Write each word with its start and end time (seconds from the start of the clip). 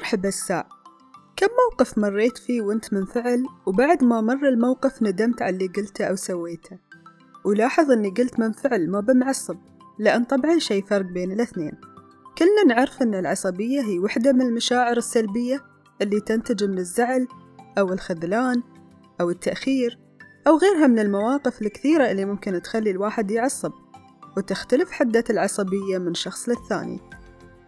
مرحبا 0.00 0.28
الساع 0.28 0.68
كم 1.36 1.46
موقف 1.46 1.98
مريت 1.98 2.38
فيه 2.38 2.62
وانت 2.62 2.92
منفعل؟ 2.92 3.44
وبعد 3.66 4.04
ما 4.04 4.20
مر 4.20 4.48
الموقف 4.48 5.02
ندمت 5.02 5.42
على 5.42 5.56
اللي 5.56 5.66
قلته 5.66 6.04
أو 6.04 6.16
سويته. 6.16 6.78
ولاحظ 7.44 7.90
أني 7.90 8.10
قلت 8.10 8.40
منفعل 8.40 8.90
ما 8.90 9.00
بمعصب 9.00 9.56
لأن 9.98 10.24
طبعا 10.24 10.58
شي 10.58 10.82
فرق 10.82 11.04
بين 11.04 11.32
الاثنين. 11.32 11.72
كلنا 12.38 12.74
نعرف 12.74 13.02
أن 13.02 13.14
العصبية 13.14 13.80
هي 13.80 13.98
وحدة 13.98 14.32
من 14.32 14.42
المشاعر 14.42 14.96
السلبية 14.96 15.64
اللي 16.02 16.20
تنتج 16.20 16.64
من 16.64 16.78
الزعل 16.78 17.28
أو 17.78 17.92
الخذلان 17.92 18.62
أو 19.20 19.30
التأخير 19.30 19.98
أو 20.46 20.56
غيرها 20.56 20.86
من 20.86 20.98
المواقف 20.98 21.62
الكثيرة 21.62 22.10
اللي 22.10 22.24
ممكن 22.24 22.62
تخلي 22.62 22.90
الواحد 22.90 23.30
يعصب 23.30 23.72
وتختلف 24.36 24.90
حدة 24.90 25.24
العصبية 25.30 25.98
من 25.98 26.14
شخص 26.14 26.48
للثاني. 26.48 27.00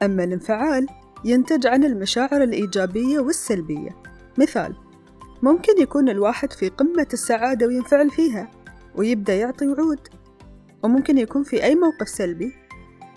أما 0.02 0.24
الانفعال 0.24 0.86
ينتج 1.24 1.66
عن 1.66 1.84
المشاعر 1.84 2.42
الإيجابية 2.42 3.20
والسلبية. 3.20 3.96
مثال 4.38 4.76
ممكن 5.42 5.82
يكون 5.82 6.08
الواحد 6.08 6.52
في 6.52 6.68
قمة 6.68 7.06
السعادة 7.12 7.66
وينفعل 7.66 8.10
فيها 8.10 8.50
ويبدأ 8.94 9.34
يعطي 9.34 9.68
وعود. 9.68 10.08
وممكن 10.82 11.18
يكون 11.18 11.42
في 11.42 11.64
أي 11.64 11.74
موقف 11.74 12.08
سلبي 12.08 12.54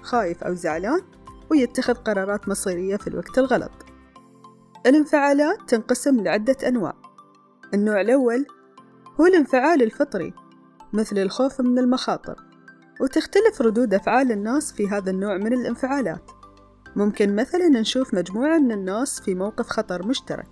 خايف 0.02 0.44
أو 0.44 0.54
زعلان 0.54 1.02
ويتخذ 1.52 1.94
قرارات 1.94 2.50
مصيرية 2.50 2.96
في 2.96 3.08
الوقت 3.08 3.38
الغلط. 3.38 3.72
الانفعالات 4.86 5.58
تنقسم 5.68 6.24
لعدة 6.24 6.58
أنواع. 6.68 6.94
النوع 7.74 8.02
الأول 8.02 8.46
هو 9.20 9.26
الانفعال 9.26 9.84
الفطري 9.84 10.34
مثل 10.94 11.18
الخوف 11.18 11.62
من 11.62 11.80
المخاطر. 11.80 12.46
وتختلف 13.02 13.62
ردود 13.62 13.94
أفعال 13.94 14.32
الناس 14.32 14.74
في 14.74 14.88
هذا 14.88 15.12
النوع 15.12 15.38
من 15.38 15.54
الانفعالات. 15.54 16.32
ممكن 16.96 17.36
مثلا 17.36 17.68
نشوف 17.68 18.14
مجموعة 18.14 18.58
من 18.58 18.72
الناس 18.72 19.20
في 19.22 19.36
موقف 19.36 19.68
خطر 19.68 20.08
مشترك. 20.08 20.48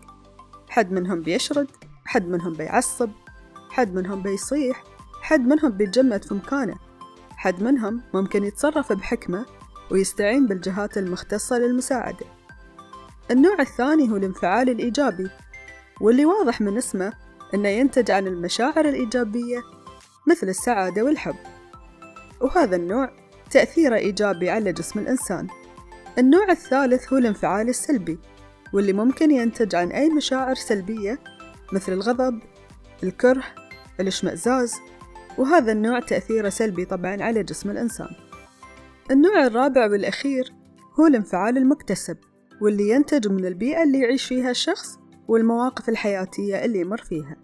حد 0.69 0.91
منهم 0.91 1.21
بيشرد 1.21 1.67
حد 2.05 2.27
منهم 2.27 2.53
بيعصب 2.53 3.09
حد 3.69 3.93
منهم 3.93 4.21
بيصيح 4.21 4.83
حد 5.21 5.47
منهم 5.47 5.71
بيتجمد 5.71 6.25
في 6.25 6.33
مكانه. 6.33 6.75
حد 7.37 7.63
منهم 7.63 8.01
ممكن 8.13 8.43
يتصرف 8.43 8.93
بحكمة 8.93 9.45
ويستعين 9.91 10.47
بالجهات 10.47 10.97
المختصة 10.97 11.57
للمساعدة. 11.57 12.25
النوع 13.31 13.59
الثاني 13.59 14.11
هو 14.11 14.15
الانفعال 14.15 14.69
الإيجابي 14.69 15.29
واللي 16.01 16.25
واضح 16.25 16.61
من 16.61 16.77
اسمه 16.77 17.13
إنه 17.53 17.69
ينتج 17.69 18.11
عن 18.11 18.27
المشاعر 18.27 18.85
الإيجابية 18.85 19.61
مثل 20.27 20.49
السعادة 20.49 21.03
والحب. 21.03 21.35
وهذا 22.41 22.75
النوع 22.75 23.09
تأثيره 23.51 23.95
إيجابي 23.95 24.49
على 24.49 24.73
جسم 24.73 24.99
الإنسان. 24.99 25.47
النوع 26.17 26.51
الثالث 26.51 27.13
هو 27.13 27.17
الانفعال 27.17 27.69
السلبي 27.69 28.19
واللي 28.73 28.93
ممكن 28.93 29.31
ينتج 29.31 29.75
عن 29.75 29.91
أي 29.91 30.09
مشاعر 30.09 30.55
سلبية 30.55 31.19
مثل 31.73 31.93
الغضب 31.93 32.39
الكره 33.03 33.43
الاشمئزاز 33.99 34.75
وهذا 35.37 35.71
النوع 35.71 35.99
تأثيره 35.99 36.49
سلبي 36.49 36.85
طبعا 36.85 37.23
على 37.23 37.43
جسم 37.43 37.69
الإنسان. 37.69 38.09
النوع 39.11 39.45
الرابع 39.45 39.85
والأخير 39.91 40.53
هو 40.99 41.07
الانفعال 41.07 41.57
المكتسب 41.57 42.17
واللي 42.61 42.89
ينتج 42.89 43.27
من 43.27 43.45
البيئة 43.45 43.83
اللي 43.83 43.99
يعيش 43.99 44.25
فيها 44.25 44.51
الشخص 44.51 44.99
والمواقف 45.27 45.89
الحياتية 45.89 46.65
اللي 46.65 46.79
يمر 46.79 47.01
فيها. 47.01 47.35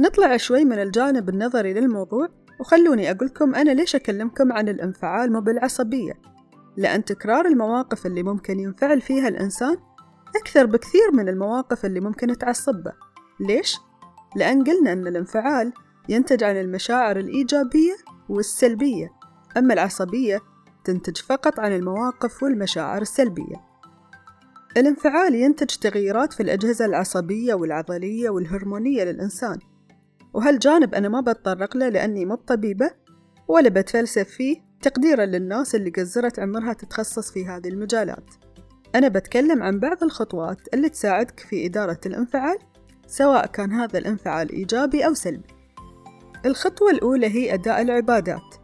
نطلع 0.00 0.36
شوي 0.36 0.64
من 0.64 0.78
الجانب 0.78 1.28
النظري 1.28 1.72
للموضوع 1.74 2.28
وخلوني 2.60 3.10
أقولكم 3.10 3.54
أنا 3.54 3.70
ليش 3.70 3.94
أكلمكم 3.94 4.52
عن 4.52 4.68
الانفعال 4.68 5.32
مو 5.32 5.40
بالعصبية. 5.40 6.33
لأن 6.76 7.04
تكرار 7.04 7.46
المواقف 7.46 8.06
اللي 8.06 8.22
ممكن 8.22 8.60
ينفعل 8.60 9.00
فيها 9.00 9.28
الإنسان 9.28 9.76
أكثر 10.36 10.66
بكثير 10.66 11.12
من 11.12 11.28
المواقف 11.28 11.84
اللي 11.84 12.00
ممكن 12.00 12.38
تعصبه. 12.38 12.92
ليش؟ 13.40 13.78
لأن 14.36 14.64
قلنا 14.64 14.92
أن 14.92 15.06
الانفعال 15.06 15.72
ينتج 16.08 16.44
عن 16.44 16.56
المشاعر 16.56 17.16
الإيجابية 17.16 17.96
والسلبية 18.28 19.12
أما 19.56 19.74
العصبية 19.74 20.40
تنتج 20.84 21.16
فقط 21.16 21.60
عن 21.60 21.72
المواقف 21.72 22.42
والمشاعر 22.42 23.02
السلبية. 23.02 23.56
الانفعال 24.76 25.34
ينتج 25.34 25.76
تغييرات 25.76 26.32
في 26.32 26.42
الأجهزة 26.42 26.84
العصبية 26.84 27.54
والعضلية 27.54 28.30
والهرمونية 28.30 29.04
للإنسان. 29.04 29.58
وهالجانب 30.34 30.94
أنا 30.94 31.08
ما 31.08 31.20
بتطرق 31.20 31.76
له 31.76 31.88
لأني 31.88 32.24
مو 32.24 32.34
طبيبة 32.34 32.90
ولا 33.48 33.68
بتفلسف 33.68 34.28
فيه 34.28 34.63
تقديرا 34.84 35.24
للناس 35.26 35.74
اللي 35.74 35.90
قزرت 35.90 36.38
عمرها 36.38 36.72
تتخصص 36.72 37.30
في 37.30 37.46
هذه 37.46 37.68
المجالات. 37.68 38.24
أنا 38.94 39.08
بتكلم 39.08 39.62
عن 39.62 39.80
بعض 39.80 40.04
الخطوات 40.04 40.58
اللي 40.74 40.88
تساعدك 40.88 41.40
في 41.40 41.66
إدارة 41.66 42.00
الانفعال 42.06 42.58
سواء 43.06 43.46
كان 43.46 43.72
هذا 43.72 43.98
الانفعال 43.98 44.50
إيجابي 44.52 45.06
أو 45.06 45.14
سلبي. 45.14 45.54
الخطوة 46.46 46.90
الأولى 46.90 47.26
هي 47.26 47.54
أداء 47.54 47.82
العبادات 47.82 48.54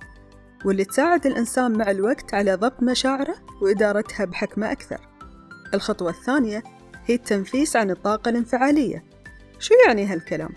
واللي 0.64 0.84
تساعد 0.84 1.26
الإنسان 1.26 1.78
مع 1.78 1.90
الوقت 1.90 2.34
على 2.34 2.54
ضبط 2.54 2.82
مشاعره 2.82 3.34
وإدارتها 3.62 4.24
بحكمة 4.24 4.72
أكثر. 4.72 5.00
الخطوة 5.74 6.10
الثانية 6.10 6.62
هي 7.06 7.14
التنفيس 7.14 7.76
عن 7.76 7.90
الطاقة 7.90 8.28
الانفعالية. 8.28 9.04
شو 9.58 9.74
يعني 9.86 10.06
هالكلام؟ 10.06 10.50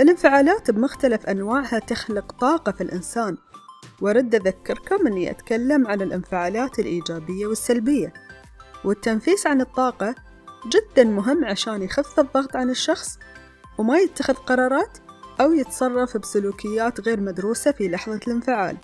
الانفعالات 0.00 0.70
بمختلف 0.70 1.26
أنواعها 1.26 1.78
تخلق 1.78 2.32
طاقة 2.32 2.72
في 2.72 2.80
الإنسان 2.80 3.36
وأرد 4.00 4.34
أذكركم 4.34 5.06
أني 5.06 5.30
أتكلم 5.30 5.86
عن 5.86 6.02
الانفعالات 6.02 6.78
الإيجابية 6.78 7.46
والسلبية 7.46 8.12
والتنفيس 8.84 9.46
عن 9.46 9.60
الطاقة 9.60 10.14
جدا 10.66 11.04
مهم 11.04 11.44
عشان 11.44 11.82
يخف 11.82 12.20
الضغط 12.20 12.56
عن 12.56 12.70
الشخص 12.70 13.18
وما 13.78 13.98
يتخذ 13.98 14.34
قرارات 14.34 14.98
أو 15.40 15.52
يتصرف 15.52 16.16
بسلوكيات 16.16 17.00
غير 17.00 17.20
مدروسة 17.20 17.72
في 17.72 17.88
لحظة 17.88 18.20
الانفعال. 18.26 18.76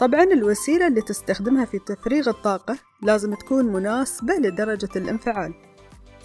طبعا 0.00 0.22
الوسيلة 0.22 0.86
اللي 0.86 1.02
تستخدمها 1.02 1.64
في 1.64 1.78
تفريغ 1.78 2.28
الطاقة 2.28 2.78
لازم 3.02 3.34
تكون 3.34 3.64
مناسبة 3.64 4.34
لدرجة 4.34 4.88
الانفعال. 4.96 5.54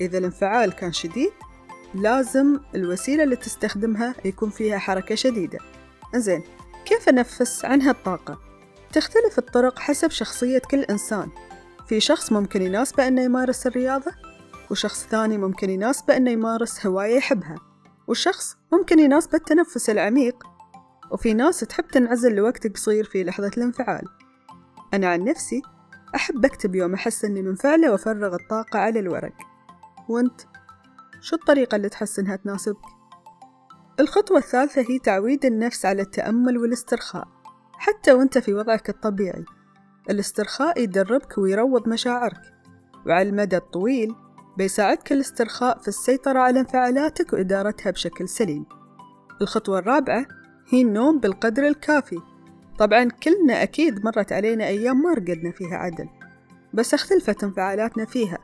إذا 0.01 0.17
الانفعال 0.17 0.73
كان 0.73 0.93
شديد 0.93 1.31
لازم 1.93 2.59
الوسيلة 2.75 3.23
اللي 3.23 3.35
تستخدمها 3.35 4.15
يكون 4.25 4.49
فيها 4.49 4.77
حركة 4.77 5.15
شديدة. 5.15 5.59
زين 6.15 6.43
كيف 6.85 7.09
أنفس 7.09 7.65
عن 7.65 7.81
هالطاقة؟ 7.81 8.39
تختلف 8.93 9.37
الطرق 9.37 9.79
حسب 9.79 10.11
شخصية 10.11 10.61
كل 10.71 10.79
إنسان. 10.79 11.29
في 11.87 11.99
شخص 11.99 12.31
ممكن 12.31 12.61
يناسبه 12.61 13.07
أنه 13.07 13.21
يمارس 13.21 13.67
الرياضة 13.67 14.11
وشخص 14.71 15.07
ثاني 15.07 15.37
ممكن 15.37 15.69
يناسبه 15.69 16.17
أنه 16.17 16.31
يمارس 16.31 16.85
هواية 16.85 17.15
يحبها 17.15 17.55
وشخص 18.07 18.57
ممكن 18.73 18.99
يناسبه 18.99 19.37
التنفس 19.37 19.89
العميق. 19.89 20.43
وفي 21.11 21.33
ناس 21.33 21.59
تحب 21.59 21.87
تنعزل 21.87 22.35
لوقت 22.35 22.67
قصير 22.67 23.03
في 23.03 23.23
لحظة 23.23 23.51
الانفعال. 23.57 24.07
أنا 24.93 25.07
عن 25.07 25.23
نفسي 25.23 25.61
أحب 26.15 26.45
أكتب 26.45 26.75
يوم 26.75 26.93
أحس 26.93 27.25
أني 27.25 27.41
منفعلة 27.41 27.91
وأفرغ 27.91 28.35
الطاقة 28.35 28.79
على 28.79 28.99
الورق. 28.99 29.33
وأنت؟ 30.09 30.41
شو 31.21 31.35
الطريقة 31.35 31.75
اللي 31.75 31.89
تحس 31.89 32.19
إنها 32.19 32.35
تناسبك؟ 32.35 33.00
الخطوة 34.01 34.37
الثالثة 34.37 34.81
هي 34.81 34.99
تعويد 34.99 35.45
النفس 35.45 35.85
على 35.85 36.01
التأمل 36.01 36.57
والاسترخاء 36.57 37.27
حتى 37.73 38.13
وأنت 38.13 38.37
في 38.37 38.53
وضعك 38.53 38.89
الطبيعي. 38.89 39.45
الاسترخاء 40.09 40.81
يدربك 40.81 41.37
ويروض 41.37 41.89
مشاعرك 41.89 42.41
وعلى 43.05 43.29
المدى 43.29 43.57
الطويل 43.57 44.15
بيساعدك 44.57 45.11
الاسترخاء 45.11 45.79
في 45.79 45.87
السيطرة 45.87 46.39
على 46.39 46.59
انفعالاتك 46.59 47.33
وإدارتها 47.33 47.91
بشكل 47.91 48.29
سليم. 48.29 48.65
الخطوة 49.41 49.79
الرابعة 49.79 50.25
هي 50.69 50.81
النوم 50.81 51.19
بالقدر 51.19 51.67
الكافي. 51.67 52.19
طبعا 52.79 53.03
كلنا 53.03 53.63
أكيد 53.63 54.05
مرت 54.05 54.31
علينا 54.31 54.67
أيام 54.67 55.01
ما 55.01 55.13
رقدنا 55.13 55.51
فيها 55.51 55.77
عدل 55.77 56.09
بس 56.73 56.93
اختلفت 56.93 57.43
انفعالاتنا 57.43 58.05
فيها. 58.05 58.37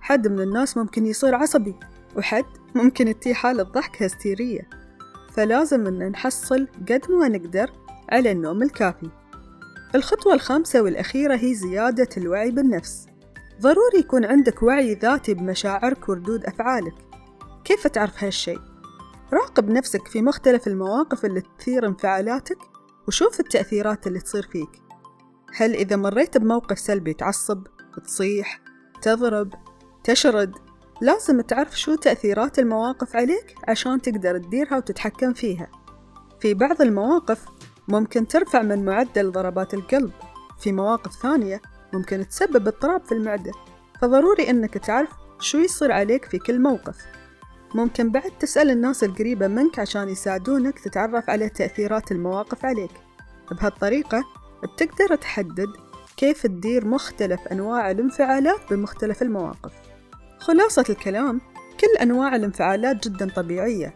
حد 0.00 0.28
من 0.28 0.40
الناس 0.40 0.76
ممكن 0.76 1.06
يصير 1.06 1.34
عصبي 1.34 1.74
وحد 2.16 2.44
ممكن 2.74 3.04
تتي 3.04 3.34
حالة 3.34 3.62
ضحك 3.62 4.02
هستيرية. 4.02 4.79
فلازم 5.30 5.86
إن 5.86 6.08
نحصل 6.08 6.68
قد 6.88 7.10
ما 7.10 7.28
نقدر 7.28 7.70
على 8.12 8.32
النوم 8.32 8.62
الكافي. 8.62 9.10
الخطوة 9.94 10.34
الخامسة 10.34 10.82
والأخيرة 10.82 11.36
هي 11.36 11.54
زيادة 11.54 12.08
الوعي 12.16 12.50
بالنفس. 12.50 13.06
ضروري 13.60 13.98
يكون 13.98 14.24
عندك 14.24 14.62
وعي 14.62 14.94
ذاتي 14.94 15.34
بمشاعرك 15.34 16.08
وردود 16.08 16.44
أفعالك. 16.44 16.94
كيف 17.64 17.86
تعرف 17.86 18.24
هالشي؟ 18.24 18.56
راقب 19.32 19.70
نفسك 19.70 20.08
في 20.08 20.22
مختلف 20.22 20.66
المواقف 20.66 21.24
اللي 21.24 21.42
تثير 21.58 21.86
انفعالاتك 21.86 22.58
وشوف 23.08 23.40
التأثيرات 23.40 24.06
اللي 24.06 24.20
تصير 24.20 24.48
فيك. 24.52 24.82
هل 25.56 25.74
إذا 25.74 25.96
مريت 25.96 26.38
بموقف 26.38 26.78
سلبي 26.78 27.14
تعصب، 27.14 27.66
تصيح، 28.04 28.60
تضرب، 29.02 29.54
تشرد 30.04 30.52
لازم 31.00 31.40
تعرف 31.40 31.78
شو 31.80 31.94
تأثيرات 31.94 32.58
المواقف 32.58 33.16
عليك 33.16 33.54
عشان 33.68 34.02
تقدر 34.02 34.38
تديرها 34.38 34.76
وتتحكم 34.76 35.32
فيها. 35.32 35.68
في 36.40 36.54
بعض 36.54 36.82
المواقف 36.82 37.44
ممكن 37.88 38.26
ترفع 38.26 38.62
من 38.62 38.84
معدل 38.84 39.32
ضربات 39.32 39.74
القلب 39.74 40.10
في 40.60 40.72
مواقف 40.72 41.12
ثانية 41.22 41.60
ممكن 41.92 42.28
تسبب 42.28 42.68
اضطراب 42.68 43.04
في 43.04 43.12
المعدة 43.12 43.52
فضروري 44.00 44.50
إنك 44.50 44.78
تعرف 44.78 45.10
شو 45.40 45.58
يصير 45.58 45.92
عليك 45.92 46.24
في 46.24 46.38
كل 46.38 46.60
موقف. 46.60 46.96
ممكن 47.74 48.10
بعد 48.10 48.30
تسأل 48.40 48.70
الناس 48.70 49.04
القريبة 49.04 49.46
منك 49.48 49.78
عشان 49.78 50.08
يساعدونك 50.08 50.78
تتعرف 50.78 51.30
على 51.30 51.48
تأثيرات 51.48 52.12
المواقف 52.12 52.64
عليك. 52.64 52.90
بهالطريقة 53.50 54.24
بتقدر 54.62 55.16
تحدد 55.16 55.68
كيف 56.16 56.42
تدير 56.42 56.86
مختلف 56.86 57.40
أنواع 57.48 57.90
الانفعالات 57.90 58.60
بمختلف 58.70 59.22
المواقف. 59.22 59.72
خلاصة 60.40 60.84
الكلام 60.90 61.40
كل 61.80 62.02
أنواع 62.02 62.36
الانفعالات 62.36 63.08
جدا 63.08 63.30
طبيعية. 63.30 63.94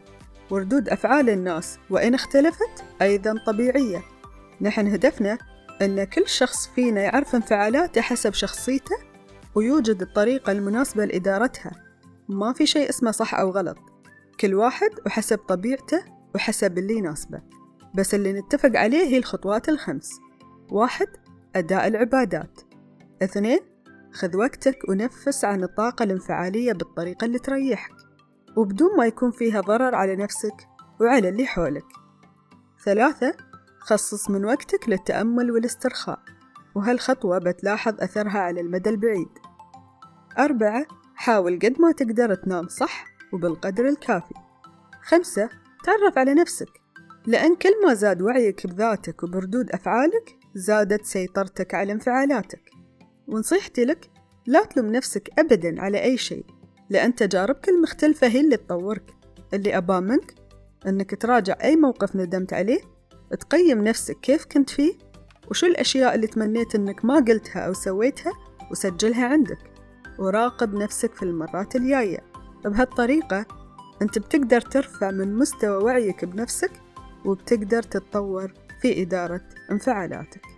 وردود 0.50 0.88
أفعال 0.88 1.31
الناس 1.31 1.79
وإن 1.91 2.14
اختلفت 2.14 2.85
أيضا 3.02 3.35
طبيعية. 3.46 4.02
نحن 4.61 4.87
هدفنا 4.87 5.38
أن 5.82 6.05
كل 6.05 6.29
شخص 6.29 6.69
فينا 6.69 7.00
يعرف 7.00 7.35
انفعالاته 7.35 8.00
حسب 8.00 8.35
شخصيته 8.35 8.96
ويوجد 9.55 10.02
الطريقة 10.02 10.52
المناسبة 10.52 11.05
لإدارتها. 11.05 11.73
ما 12.29 12.52
في 12.52 12.67
شيء 12.67 12.88
اسمه 12.88 13.11
صح 13.11 13.35
أو 13.35 13.50
غلط. 13.50 13.79
كل 14.41 14.55
واحد 14.55 14.91
وحسب 15.06 15.38
طبيعته 15.38 16.05
وحسب 16.35 16.79
اللي 16.79 16.94
يناسبه. 16.94 17.43
بس 17.94 18.14
اللي 18.14 18.32
نتفق 18.32 18.70
عليه 18.75 19.06
هي 19.06 19.19
الخطوات 19.19 19.69
الخمس. 19.69 20.11
واحد 20.70 21.08
أداء 21.56 21.87
العبادات. 21.87 22.61
اثنين 23.23 23.61
خذ 24.14 24.37
وقتك 24.37 24.88
ونفس 24.88 25.44
عن 25.44 25.62
الطاقة 25.62 26.02
الانفعالية 26.02 26.72
بالطريقة 26.72 27.25
اللي 27.25 27.38
تريحك 27.38 27.93
وبدون 28.56 28.96
ما 28.96 29.06
يكون 29.06 29.31
فيها 29.31 29.61
ضرر 29.61 29.94
على 29.94 30.16
نفسك 30.16 30.69
وعلى 31.00 31.28
اللي 31.28 31.46
حولك. 31.46 31.87
ثلاثة 32.84 33.34
خصص 33.78 34.31
من 34.31 34.44
وقتك 34.44 34.88
للتأمل 34.88 35.50
والاسترخاء 35.50 36.19
وهالخطوة 36.75 37.38
بتلاحظ 37.38 38.00
أثرها 38.00 38.38
على 38.38 38.61
المدى 38.61 38.90
البعيد. 38.90 39.28
أربعة 40.38 40.87
حاول 41.14 41.58
قد 41.58 41.81
ما 41.81 41.93
تقدر 41.93 42.34
تنام 42.34 42.69
صح 42.69 43.05
وبالقدر 43.32 43.88
الكافي. 43.88 44.34
خمسة 45.02 45.49
تعرف 45.84 46.19
على 46.19 46.34
نفسك 46.34 46.69
لأن 47.26 47.56
كل 47.56 47.87
ما 47.87 47.94
زاد 47.94 48.22
وعيك 48.22 48.67
بذاتك 48.67 49.22
وبردود 49.22 49.70
أفعالك 49.70 50.37
زادت 50.55 51.05
سيطرتك 51.05 51.75
على 51.75 51.93
انفعالاتك. 51.93 52.73
ونصيحتي 53.28 53.84
لك 53.84 54.10
لا 54.46 54.64
تلوم 54.64 54.86
نفسك 54.92 55.30
أبدا 55.38 55.82
على 55.82 56.02
أي 56.02 56.16
شيء 56.16 56.44
لأن 56.90 57.14
تجاربك 57.14 57.68
المختلفة 57.68 58.26
هي 58.26 58.40
اللي 58.40 58.56
تطورك. 58.56 59.14
اللي 59.54 59.76
أباه 59.76 60.00
منك 60.00 60.34
أنك 60.86 61.22
تراجع 61.22 61.56
أي 61.62 61.76
موقف 61.76 62.16
ندمت 62.16 62.52
عليه 62.52 62.80
تقيم 63.40 63.84
نفسك 63.84 64.20
كيف 64.20 64.44
كنت 64.44 64.70
فيه 64.70 64.94
وشو 65.50 65.66
الأشياء 65.66 66.14
اللي 66.14 66.26
تمنيت 66.26 66.74
أنك 66.74 67.04
ما 67.04 67.14
قلتها 67.14 67.60
أو 67.60 67.72
سويتها 67.72 68.32
وسجلها 68.70 69.26
عندك. 69.26 69.58
وراقب 70.18 70.74
نفسك 70.74 71.14
في 71.14 71.22
المرات 71.22 71.76
الجاية. 71.76 72.20
بهالطريقة 72.64 73.46
أنت 74.02 74.18
بتقدر 74.18 74.60
ترفع 74.60 75.10
من 75.10 75.36
مستوى 75.36 75.84
وعيك 75.84 76.24
بنفسك 76.24 76.70
وبتقدر 77.24 77.82
تتطور 77.82 78.52
في 78.80 79.02
إدارة 79.02 79.40
انفعالاتك. 79.70 80.53